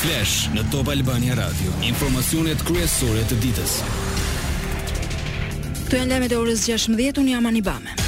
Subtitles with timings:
[0.00, 3.74] Flash në Top Albania Radio, informacionet kryesore të ditës.
[5.84, 7.99] Këtu janë lajmet e orës 16:00, un jam Anibame.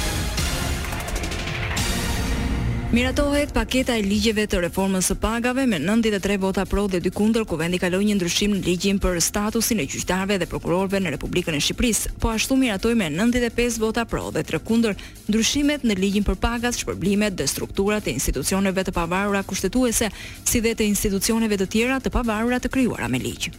[2.93, 7.47] Miratohet paketa e ligjeve të reformës së pagave me 93 vota pro dhe 2 kundër,
[7.49, 11.57] ku vendi kaloi një ndryshim në ligjin për statusin e gjyqtarëve dhe prokurorëve në Republikën
[11.57, 14.93] e Shqipërisë, po ashtu miratoi me 95 vota pro dhe 3 kundër
[15.25, 20.13] ndryshimet në ligjin për pagat, shpërblimet dhe strukturat e institucioneve të pavarura kushtetuese,
[20.45, 23.49] si dhe të institucioneve të tjera të pavarura të krijuara me ligj.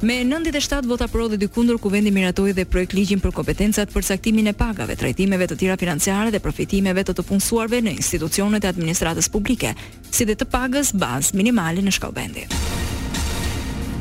[0.00, 4.04] Me 97 vota pro dhe dy kundër kuvendi miratoi dhe projekt ligjin për kompetencat për
[4.06, 8.68] saktimin e pagave, trajtimeve të tjera financiare dhe profitimeve të të punësuarve në institucionet e
[8.70, 9.72] administratës publike,
[10.10, 12.44] si dhe të pagës bazë minimale në shkallëvendi.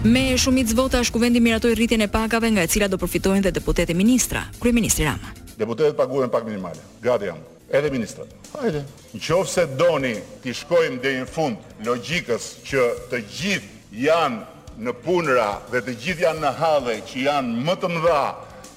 [0.06, 3.96] Me shumicë vota kuvendi miratoi rritjen e pagave nga e cila do përfitojnë dhe deputetë
[3.98, 5.34] ministra, kryeministri Rama.
[5.58, 6.78] Deputetët paguhen pagë minimale.
[7.02, 7.40] Gati jam.
[7.74, 8.30] Edhe ministrat.
[8.54, 8.84] Hajde.
[9.18, 10.14] Në qofë se doni
[10.46, 14.46] të shkojmë dhe në fund logikës që të gjithë janë
[14.86, 18.20] në punra dhe të gjithë janë në hadhe që janë më të mëdha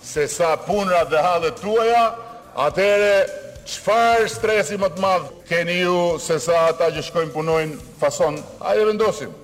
[0.09, 2.05] se sa punra dhe hadhe tuaja,
[2.57, 3.11] atëre
[3.69, 8.79] çfarë stresi më të madh keni ju se sa ata që shkojnë punojnë fason, ai
[8.81, 9.35] e vendosim.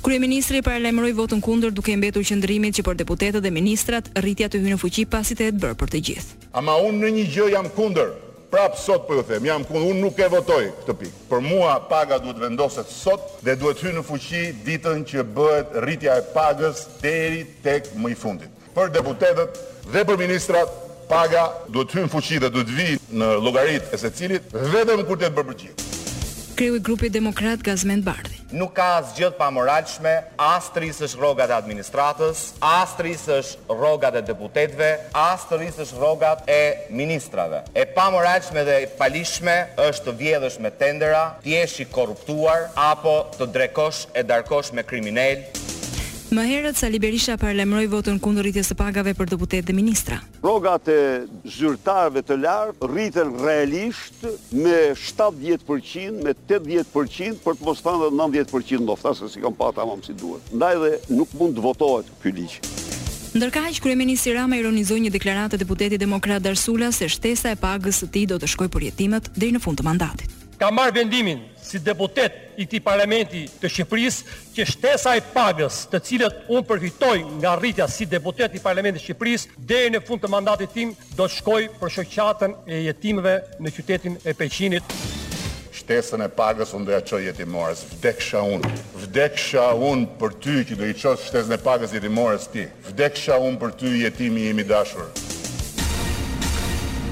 [0.00, 4.56] Kryeministri i parë votën kundër duke mbetur qëndrimit që për deputetët dhe ministrat rritja të
[4.62, 6.30] hyjnë në fuqi pasi të jetë bërë për të gjithë.
[6.56, 8.08] Ama unë në një gjë jam kundër,
[8.50, 11.22] prapë sot për po ju them, jam kundë, unë nuk e votoj këtë pikë.
[11.30, 16.18] Për mua paga duhet vendoset sot dhe duhet hyrë në fuqi ditën që bëhet rritja
[16.18, 18.58] e pagës deri tek më i fundit.
[18.74, 19.62] Për deputetët
[19.92, 20.74] dhe për ministrat,
[21.10, 22.90] paga duhet hy në fuqi dhe duhet vi
[23.20, 25.74] në logaritë e se cilit, vetëm kur të të bërë
[26.60, 30.12] i Demokrat Gazmend Bardhi nuk ka asë gjithë pa moralshme,
[30.42, 34.88] asë të rrisësh rogat e administratës, asë të rrisësh rogat e deputetve,
[35.24, 36.60] asë të rrisësh rogat e
[36.94, 37.62] ministrave.
[37.74, 39.56] E pa moralshme dhe palishme
[39.88, 45.59] është të vjedhësh me tendera, të i korruptuar, apo të drekosh e darkosh me kriminelë.
[46.30, 50.20] Më herët Sali Berisha parlemroj votën kundër rritjes të pagave për deputet dhe ministra.
[50.44, 50.96] Rogat e
[51.56, 54.22] zyrtarve të lartë rritën realisht
[54.54, 59.72] me 70%, me 80% për të mos dhe 90% për qindë se si kam pa
[59.74, 60.54] ta mamë si duhet.
[60.54, 62.62] Ndaj dhe nuk mund të votohet ky liqë.
[63.34, 68.10] Ndërka i rama ironizoi një deklarat e deputeti demokrat Darsula se shtesa e pagës të
[68.14, 70.29] ti do të shkoj për jetimet deri në fund të mandatit
[70.60, 74.16] ka marrë vendimin si deputet i ti parlamenti të Shqipëris
[74.52, 79.06] që shtesa e pagës të cilët unë përfitoj nga rritja si deputet i parlamenti të
[79.06, 83.34] Shqipëris dhe në fund të mandatit tim do të shkoj për shoqatën e jetimëve
[83.64, 84.92] në qytetin e Peqinit.
[85.80, 88.74] Shtesën e pagës unë do ja jetimores, vdeksha unë,
[89.06, 93.64] vdeksha unë për ty që do i qoj shtesën e pagës jetimores ti, vdeksha unë
[93.64, 95.08] për ty jetimi imi dashur.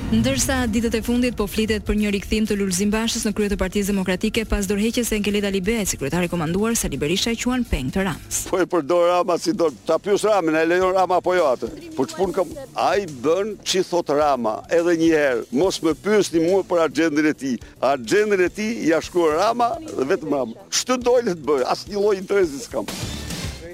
[0.09, 3.59] Ndërsa ditët e fundit po flitet për një rikthim të Lulzim Bashës në krye të
[3.61, 8.07] Partisë Demokratike pas dorëheqjes së Enkelit Alibeit, sekretari komanduar Sali Berisha e quan peng të
[8.07, 8.39] Ramës.
[8.49, 11.69] Po e përdor Rama si do ta pyes Ramën, e lejon Rama apo jo atë?
[11.93, 12.55] Po çpun kam?
[12.81, 17.35] Ai bën çi thot Rama edhe një herë, mos më pyesni mua për agjendën e
[17.45, 17.61] tij.
[17.93, 20.67] Agjendën e tij ja shkruan Rama dhe vetëm Rama.
[20.73, 21.67] Ç'të dojë të bëj?
[21.77, 22.89] Asnjë lloj interesi s'kam.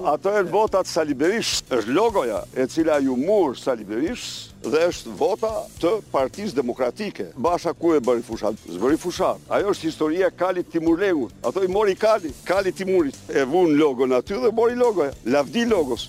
[0.04, 5.50] Ato e votat saliberisht, është logoja e cila ju murë saliberisht dhe është vota
[5.80, 7.30] të partiz demokratike.
[7.40, 8.60] Basha ku e bëri fushat?
[8.76, 9.40] Zbëri fushat.
[9.48, 11.00] Ajo është historie kalit timur
[11.42, 13.16] Ato i mori kalit, kalit timurit.
[13.32, 15.12] E vun logo në aty dhe mori logoja.
[15.24, 16.06] Lavdi Lavdi logos.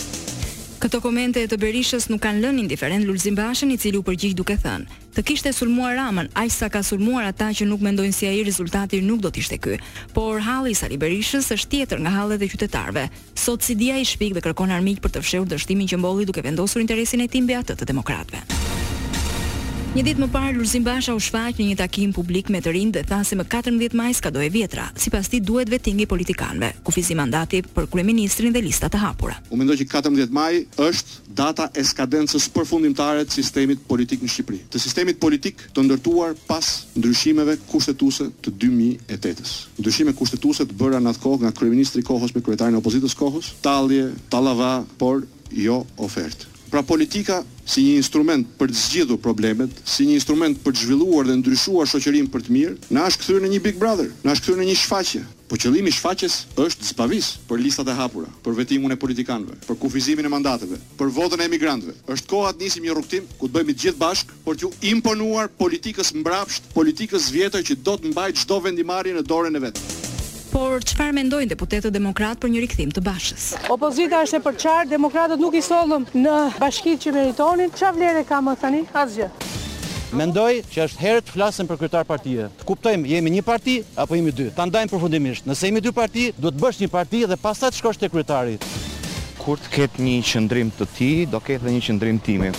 [0.86, 4.36] Këto komente e të Berishës nuk kanë lënë indiferent Lulzim Bashën i cili u përgjigj
[4.38, 4.86] duke thënë:
[5.16, 8.44] "Të kishte sulmuar Ramën, aq sa ka sulmuar ata që nuk mendojnë se si ai
[8.46, 9.80] rezultati nuk do të ishte ky."
[10.14, 13.08] Por halli i Sali Berishës është tjetër nga hallet e qytetarëve.
[13.34, 16.46] Sot si dia i shpik dhe kërkon armiq për të fshehur dështimin që mbolli duke
[16.46, 18.75] vendosur interesin e tij mbi atë të demokratëve.
[19.96, 22.92] Një ditë më parë Lulzim Basha u shfaq në një takim publik me të rinë
[22.98, 26.68] dhe tha se më 14 maj ska do e vjetra, sipas të duhet vetingi politikanëve,
[26.92, 29.38] fizi mandati për kryeministrin dhe lista të hapura.
[29.48, 34.60] U mendoj që 14 maj është data e skadencës përfundimtare të sistemit politik në Shqipëri,
[34.74, 39.56] të sistemit politik të ndërtuar pas ndryshimeve kushtetuese të 2008-s.
[39.80, 43.54] Ndryshime kushtetuese të bëra në atë kohë nga kryeministri kohës me kryetarin e opozitës kohës,
[43.64, 45.24] tallje, tallava, por
[45.56, 46.52] jo ofertë.
[46.66, 51.26] Pra politika si një instrument për të zgjidhur problemet, si një instrument për të zhvilluar
[51.30, 54.46] dhe ndryshuar shoqërinë për të mirë, na është kthyer në një Big Brother, na është
[54.46, 55.24] kthyer në një shfaqje.
[55.46, 59.78] Po qëllimi i shfaqjes është zbavis për listat e hapura, për vetimin e politikanëve, për
[59.82, 61.94] kufizimin e mandateve, për votën e emigrantëve.
[62.10, 65.52] Është koha të nisim një rrugtim ku të bëhemi të gjithë bashk për t'u imponuar
[65.60, 69.84] politikës mbrapsht, politikës vjetër që do të mbajë çdo vendimarrje në dorën e vet
[70.56, 73.48] por çfarë mendojnë deputetët demokrat për një rikthim të Bashës?
[73.74, 77.74] Opozita është e përçar, demokratët nuk i sollën në bashkitë që meritonin.
[77.76, 78.80] Çfarë e ka më tani?
[79.02, 79.28] Asgjë.
[80.16, 82.48] Mendoj që është herë të flasëm për kryetar partie.
[82.62, 84.48] Të kuptojmë, jemi një parti apo jemi dy?
[84.56, 85.50] Të ndajmë përfundimisht.
[85.50, 88.56] Nëse jemi dy parti, duhet bësh një parti dhe pastaj të shkosh te kryetari.
[89.44, 92.54] Kur të ketë një qendrim të ti, do ketë dhe një qendrim timi.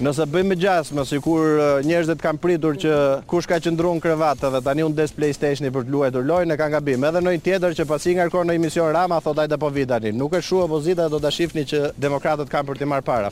[0.00, 2.92] Nëse bëjmë gjasme, si kur njerëzit kanë pritur që
[3.28, 6.56] kush ka qëndru në krevatë dhe tani unë des PlayStation për të luajtur lojnë, e
[6.56, 7.04] kanë gabim.
[7.04, 10.12] Edhe në tjetër që pasi nga rëkor në emision Rama, thot ajde po vidani.
[10.16, 13.28] Nuk e shu opozita do të shifni që demokratët kanë për të marë para.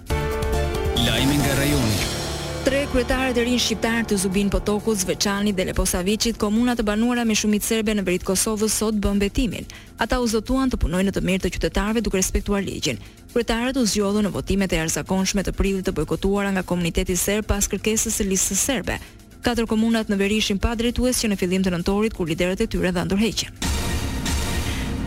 [1.06, 2.24] Lajmi nga rajoni.
[2.66, 7.36] Tre kryetarët e rinj shqiptar të Zubin Potokut, Veçanit dhe Leposaviçit, komuna të banuara me
[7.38, 9.68] shumë serbe në veri të Kosovës sot bën betimin.
[10.02, 12.98] Ata u zotuan të punojnë në të mirë të qytetarëve duke respektuar ligjin.
[13.36, 17.70] Kryetarët u zgjodhën në votimet e arzakonshme të prillit të bojkotuara nga komuniteti serb pas
[17.70, 18.98] kërkesës së listës serbe.
[19.46, 22.70] Katër komunat në veri ishin pa drejtues që në fillim të nëntorit kur liderët e
[22.74, 23.74] tyre dhanë ndërheqjen.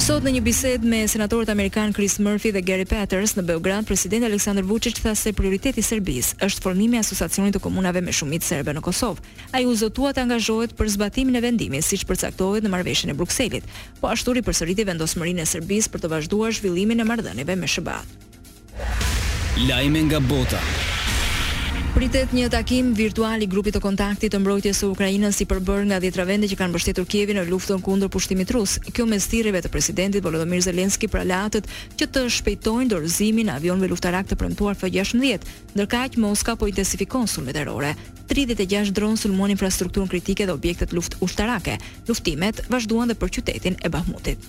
[0.08, 4.24] Sot në një bisedë me senatorët amerikan Chris Murphy dhe Gary Peters në Beograd, presidenti
[4.24, 8.48] Aleksandar Vučić tha se prioriteti i Serbisë është formimi i asociacionit të komunave me shumicë
[8.54, 9.20] serbe në Kosovë.
[9.52, 13.68] Ai u zotua të angazhohet për zbatimin e vendimit, siç përcaktohet në marrëveshjen e Brukselit,
[14.00, 18.00] po ashtu ripërsëriti vendosmërinë e Serbisë për të vazhduar zhvillimin e marrëdhënieve me SBA.
[19.68, 20.64] Lajme nga bota.
[21.94, 25.96] Pritet një takim virtual i grupit të kontaktit të mbrojtjes së Ukrainës si përbër nga
[26.04, 28.74] 10 vende që kanë mbështetur Kievin në luftën kundër pushtimit rus.
[28.92, 33.88] Kjo mes thirrjeve të presidentit Volodymyr Zelensky për alatët që të shpejtojnë dorëzimin e avionëve
[33.94, 37.94] luftarak të premtuar F-16, ndërka që Moska po intensifikon sulmet erore.
[38.30, 41.78] 36 dronë sulmuan infrastrukturën kritike dhe objektet luftë ushtarake.
[42.10, 44.44] Luftimet vazhduan dhe për qytetin e Bahmutit.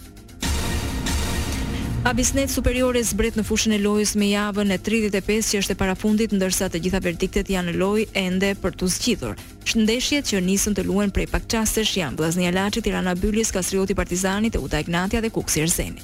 [2.10, 6.32] Abisnet superiore zbret në fushën e lojës me javën e 35 që është e parafundit
[6.34, 9.34] ndërsa të gjitha verdiktet janë në lojë ende për të zgjidhur.
[9.70, 14.50] Shëndeshjet që nisën të luhen prej pak çastesh janë Vllaznia Laçi, Tirana Bylis, Kastrioti Partizani,
[14.50, 16.02] Teuta Ignatia dhe Kuksi Erzeni.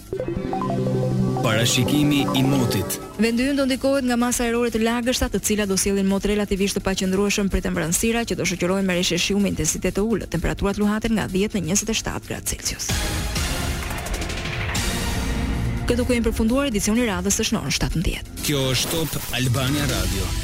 [1.42, 3.00] Parashikimi i motit.
[3.18, 6.78] Vendi ynë do ndikohet nga masa ajrore të lagështa, të cilat do sjellin mot relativisht
[6.78, 10.30] të paqëndrueshëm për temperancira që do shoqërohen me rreshtje shiu me intensitet të ulët.
[10.38, 12.92] Temperaturat luhaten nga 10 në 27 gradë Celsius.
[15.86, 18.24] Këtu ku jemi përfunduar edicionin e radhës së shnorë 17.
[18.48, 20.36] Kjo është Top Albania Radio.